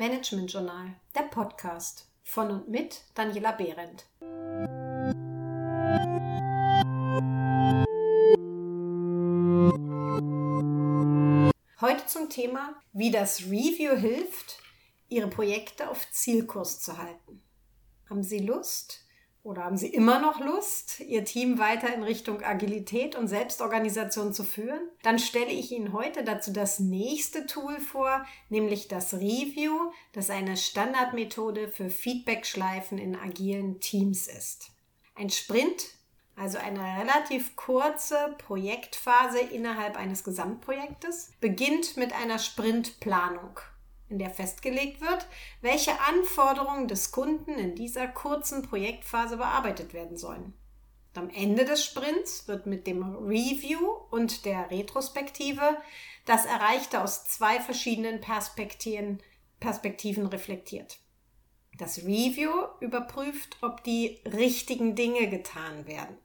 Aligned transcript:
Management 0.00 0.50
Journal, 0.50 0.94
der 1.14 1.24
Podcast 1.24 2.08
von 2.22 2.50
und 2.50 2.68
mit 2.70 3.02
Daniela 3.14 3.52
Behrendt. 3.52 4.06
Heute 11.82 12.06
zum 12.06 12.30
Thema, 12.30 12.80
wie 12.94 13.10
das 13.10 13.42
Review 13.42 13.94
hilft, 13.94 14.62
Ihre 15.10 15.28
Projekte 15.28 15.90
auf 15.90 16.10
Zielkurs 16.10 16.80
zu 16.80 16.96
halten. 16.96 17.42
Haben 18.08 18.22
Sie 18.22 18.38
Lust, 18.38 19.04
oder 19.42 19.64
haben 19.64 19.76
Sie 19.76 19.88
immer 19.88 20.20
noch 20.20 20.38
Lust, 20.40 21.00
Ihr 21.00 21.24
Team 21.24 21.58
weiter 21.58 21.92
in 21.94 22.02
Richtung 22.02 22.42
Agilität 22.42 23.16
und 23.16 23.28
Selbstorganisation 23.28 24.34
zu 24.34 24.44
führen? 24.44 24.80
Dann 25.02 25.18
stelle 25.18 25.50
ich 25.50 25.72
Ihnen 25.72 25.92
heute 25.92 26.24
dazu 26.24 26.52
das 26.52 26.78
nächste 26.78 27.46
Tool 27.46 27.80
vor, 27.80 28.26
nämlich 28.50 28.88
das 28.88 29.14
Review, 29.14 29.92
das 30.12 30.28
eine 30.28 30.56
Standardmethode 30.56 31.68
für 31.68 31.88
Feedbackschleifen 31.88 32.98
in 32.98 33.16
agilen 33.16 33.80
Teams 33.80 34.26
ist. 34.26 34.72
Ein 35.14 35.30
Sprint, 35.30 35.94
also 36.36 36.58
eine 36.58 37.00
relativ 37.00 37.56
kurze 37.56 38.34
Projektphase 38.38 39.40
innerhalb 39.40 39.96
eines 39.96 40.22
Gesamtprojektes, 40.22 41.32
beginnt 41.40 41.96
mit 41.96 42.14
einer 42.14 42.38
Sprintplanung 42.38 43.58
in 44.10 44.18
der 44.18 44.30
festgelegt 44.30 45.00
wird, 45.00 45.26
welche 45.60 45.92
Anforderungen 46.00 46.88
des 46.88 47.12
Kunden 47.12 47.52
in 47.52 47.74
dieser 47.74 48.08
kurzen 48.08 48.62
Projektphase 48.62 49.36
bearbeitet 49.36 49.94
werden 49.94 50.16
sollen. 50.16 50.52
Am 51.14 51.28
Ende 51.30 51.64
des 51.64 51.84
Sprints 51.84 52.46
wird 52.46 52.66
mit 52.66 52.86
dem 52.86 53.02
Review 53.02 53.80
und 54.10 54.44
der 54.44 54.70
Retrospektive 54.70 55.76
das 56.24 56.44
Erreichte 56.44 57.02
aus 57.02 57.24
zwei 57.24 57.58
verschiedenen 57.58 58.20
Perspektiven, 58.20 59.20
Perspektiven 59.58 60.26
reflektiert. 60.26 60.98
Das 61.78 61.98
Review 61.98 62.50
überprüft, 62.80 63.56
ob 63.62 63.82
die 63.84 64.20
richtigen 64.24 64.94
Dinge 64.94 65.28
getan 65.28 65.86
werden. 65.86 66.16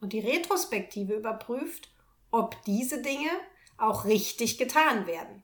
Und 0.00 0.12
die 0.12 0.20
Retrospektive 0.20 1.14
überprüft, 1.14 1.90
ob 2.30 2.62
diese 2.64 3.02
Dinge 3.02 3.30
auch 3.76 4.04
richtig 4.04 4.58
getan 4.58 5.06
werden. 5.06 5.42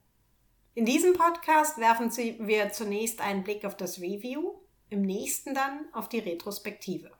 In 0.76 0.84
diesem 0.84 1.12
Podcast 1.12 1.78
werfen 1.78 2.10
wir 2.16 2.72
zunächst 2.72 3.20
einen 3.20 3.44
Blick 3.44 3.64
auf 3.64 3.76
das 3.76 4.00
Review, 4.00 4.54
im 4.90 5.02
nächsten 5.02 5.54
dann 5.54 5.86
auf 5.92 6.08
die 6.08 6.18
Retrospektive. 6.18 7.12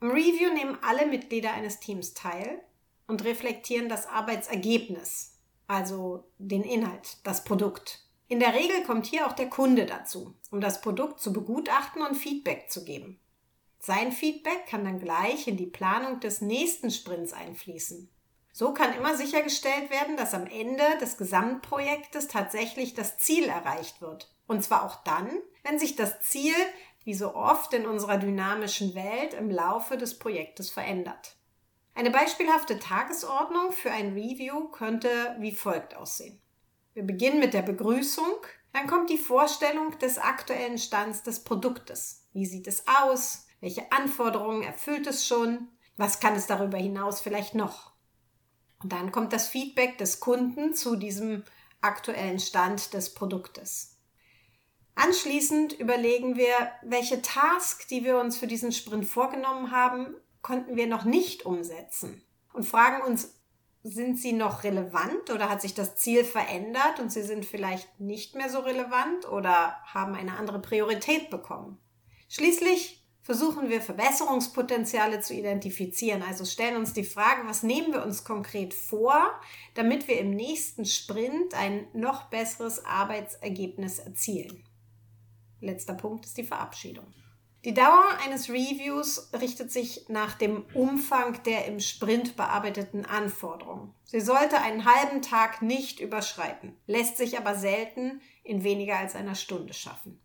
Im 0.00 0.10
Review 0.10 0.52
nehmen 0.52 0.76
alle 0.82 1.06
Mitglieder 1.06 1.52
eines 1.52 1.78
Teams 1.78 2.14
teil 2.14 2.60
und 3.06 3.24
reflektieren 3.24 3.88
das 3.88 4.08
Arbeitsergebnis, 4.08 5.38
also 5.68 6.24
den 6.38 6.64
Inhalt, 6.64 7.18
das 7.22 7.44
Produkt. 7.44 8.04
In 8.26 8.40
der 8.40 8.54
Regel 8.54 8.82
kommt 8.82 9.06
hier 9.06 9.28
auch 9.28 9.34
der 9.34 9.48
Kunde 9.48 9.86
dazu, 9.86 10.34
um 10.50 10.60
das 10.60 10.80
Produkt 10.80 11.20
zu 11.20 11.32
begutachten 11.32 12.02
und 12.02 12.16
Feedback 12.16 12.72
zu 12.72 12.84
geben. 12.84 13.20
Sein 13.78 14.10
Feedback 14.10 14.66
kann 14.66 14.84
dann 14.84 14.98
gleich 14.98 15.46
in 15.46 15.56
die 15.56 15.66
Planung 15.66 16.18
des 16.18 16.40
nächsten 16.40 16.90
Sprints 16.90 17.32
einfließen. 17.32 18.10
So 18.52 18.72
kann 18.72 18.94
immer 18.94 19.16
sichergestellt 19.16 19.90
werden, 19.90 20.16
dass 20.16 20.34
am 20.34 20.46
Ende 20.46 20.84
des 21.00 21.16
Gesamtprojektes 21.16 22.28
tatsächlich 22.28 22.94
das 22.94 23.18
Ziel 23.18 23.44
erreicht 23.44 24.00
wird. 24.00 24.34
Und 24.46 24.64
zwar 24.64 24.84
auch 24.84 25.02
dann, 25.04 25.28
wenn 25.62 25.78
sich 25.78 25.96
das 25.96 26.20
Ziel, 26.20 26.54
wie 27.04 27.14
so 27.14 27.34
oft 27.34 27.72
in 27.74 27.86
unserer 27.86 28.18
dynamischen 28.18 28.94
Welt, 28.94 29.34
im 29.34 29.50
Laufe 29.50 29.96
des 29.96 30.18
Projektes 30.18 30.70
verändert. 30.70 31.36
Eine 31.94 32.10
beispielhafte 32.10 32.78
Tagesordnung 32.78 33.72
für 33.72 33.90
ein 33.90 34.12
Review 34.12 34.68
könnte 34.68 35.36
wie 35.38 35.52
folgt 35.52 35.96
aussehen. 35.96 36.40
Wir 36.94 37.02
beginnen 37.02 37.40
mit 37.40 37.54
der 37.54 37.62
Begrüßung, 37.62 38.34
dann 38.72 38.86
kommt 38.86 39.10
die 39.10 39.18
Vorstellung 39.18 39.98
des 39.98 40.18
aktuellen 40.18 40.78
Stands 40.78 41.22
des 41.22 41.44
Produktes. 41.44 42.26
Wie 42.32 42.46
sieht 42.46 42.66
es 42.66 42.84
aus? 43.02 43.46
Welche 43.60 43.90
Anforderungen 43.90 44.62
erfüllt 44.62 45.06
es 45.06 45.26
schon? 45.26 45.68
Was 45.96 46.20
kann 46.20 46.36
es 46.36 46.46
darüber 46.46 46.78
hinaus 46.78 47.20
vielleicht 47.20 47.54
noch? 47.54 47.92
Und 48.82 48.92
dann 48.92 49.12
kommt 49.12 49.32
das 49.32 49.48
Feedback 49.48 49.98
des 49.98 50.20
Kunden 50.20 50.74
zu 50.74 50.96
diesem 50.96 51.44
aktuellen 51.80 52.38
Stand 52.38 52.94
des 52.94 53.14
Produktes. 53.14 53.96
Anschließend 54.94 55.74
überlegen 55.74 56.36
wir, 56.36 56.54
welche 56.82 57.22
Task, 57.22 57.86
die 57.88 58.04
wir 58.04 58.18
uns 58.18 58.36
für 58.36 58.48
diesen 58.48 58.72
Sprint 58.72 59.06
vorgenommen 59.06 59.70
haben, 59.70 60.16
konnten 60.42 60.76
wir 60.76 60.86
noch 60.86 61.04
nicht 61.04 61.46
umsetzen 61.46 62.22
und 62.52 62.64
fragen 62.64 63.02
uns, 63.02 63.34
sind 63.84 64.18
sie 64.18 64.32
noch 64.32 64.64
relevant 64.64 65.30
oder 65.30 65.48
hat 65.48 65.62
sich 65.62 65.72
das 65.72 65.94
Ziel 65.96 66.24
verändert 66.24 66.98
und 66.98 67.12
sie 67.12 67.22
sind 67.22 67.46
vielleicht 67.46 68.00
nicht 68.00 68.34
mehr 68.34 68.50
so 68.50 68.58
relevant 68.58 69.28
oder 69.28 69.76
haben 69.84 70.14
eine 70.14 70.36
andere 70.36 70.60
Priorität 70.60 71.30
bekommen. 71.30 71.78
Schließlich 72.28 73.07
versuchen 73.28 73.68
wir 73.68 73.82
Verbesserungspotenziale 73.82 75.20
zu 75.20 75.34
identifizieren. 75.34 76.22
Also 76.22 76.46
stellen 76.46 76.76
uns 76.76 76.94
die 76.94 77.04
Frage, 77.04 77.46
was 77.46 77.62
nehmen 77.62 77.92
wir 77.92 78.02
uns 78.02 78.24
konkret 78.24 78.72
vor, 78.72 79.38
damit 79.74 80.08
wir 80.08 80.18
im 80.18 80.30
nächsten 80.30 80.86
Sprint 80.86 81.52
ein 81.52 81.88
noch 81.92 82.30
besseres 82.30 82.86
Arbeitsergebnis 82.86 83.98
erzielen. 83.98 84.64
Letzter 85.60 85.92
Punkt 85.92 86.24
ist 86.24 86.38
die 86.38 86.42
Verabschiedung. 86.42 87.04
Die 87.66 87.74
Dauer 87.74 88.06
eines 88.24 88.48
Reviews 88.48 89.28
richtet 89.38 89.72
sich 89.72 90.06
nach 90.08 90.32
dem 90.32 90.64
Umfang 90.72 91.42
der 91.42 91.66
im 91.66 91.80
Sprint 91.80 92.34
bearbeiteten 92.34 93.04
Anforderungen. 93.04 93.92
Sie 94.04 94.20
sollte 94.20 94.58
einen 94.62 94.86
halben 94.86 95.20
Tag 95.20 95.60
nicht 95.60 96.00
überschreiten, 96.00 96.78
lässt 96.86 97.18
sich 97.18 97.36
aber 97.36 97.56
selten 97.56 98.22
in 98.42 98.64
weniger 98.64 98.96
als 98.96 99.14
einer 99.14 99.34
Stunde 99.34 99.74
schaffen. 99.74 100.18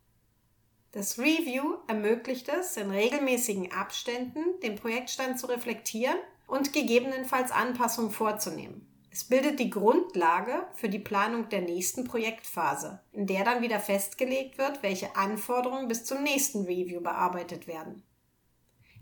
Das 0.93 1.17
Review 1.17 1.77
ermöglicht 1.87 2.49
es, 2.49 2.77
in 2.77 2.91
regelmäßigen 2.91 3.71
Abständen 3.71 4.59
den 4.61 4.75
Projektstand 4.75 5.39
zu 5.39 5.47
reflektieren 5.47 6.17
und 6.45 6.71
gegebenenfalls 6.71 7.49
Anpassungen 7.49 8.11
vorzunehmen. 8.11 8.87
Es 9.09 9.23
bildet 9.23 9.59
die 9.59 9.71
Grundlage 9.71 10.67
für 10.75 10.89
die 10.89 10.99
Planung 10.99 11.49
der 11.49 11.61
nächsten 11.61 12.03
Projektphase, 12.03 13.01
in 13.11 13.25
der 13.25 13.43
dann 13.43 13.63
wieder 13.63 13.79
festgelegt 13.79 14.59
wird, 14.59 14.83
welche 14.83 15.15
Anforderungen 15.15 15.87
bis 15.87 16.05
zum 16.05 16.21
nächsten 16.21 16.65
Review 16.65 17.01
bearbeitet 17.01 17.65
werden. 17.65 18.03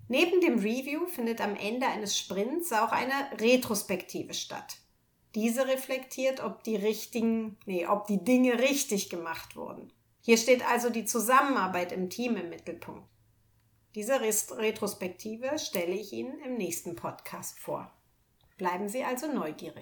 Neben 0.07 0.39
dem 0.39 0.59
Review 0.59 1.07
findet 1.07 1.41
am 1.41 1.57
Ende 1.57 1.87
eines 1.87 2.17
Sprints 2.17 2.71
auch 2.71 2.93
eine 2.93 3.13
Retrospektive 3.37 4.33
statt. 4.33 4.77
Diese 5.35 5.67
reflektiert, 5.67 6.41
ob 6.41 6.63
die 6.63 6.77
richtigen, 6.77 7.57
nee, 7.65 7.85
ob 7.85 8.07
die 8.07 8.23
Dinge 8.23 8.59
richtig 8.59 9.09
gemacht 9.09 9.57
wurden. 9.57 9.91
Hier 10.21 10.37
steht 10.37 10.65
also 10.67 10.89
die 10.89 11.05
Zusammenarbeit 11.05 11.91
im 11.91 12.09
Team 12.09 12.37
im 12.37 12.49
Mittelpunkt. 12.49 13.07
Diese 13.95 14.21
Retrospektive 14.21 15.59
stelle 15.59 15.93
ich 15.93 16.13
Ihnen 16.13 16.39
im 16.45 16.55
nächsten 16.55 16.95
Podcast 16.95 17.59
vor. 17.59 17.91
Bleiben 18.57 18.87
Sie 18.87 19.03
also 19.03 19.27
neugierig. 19.31 19.79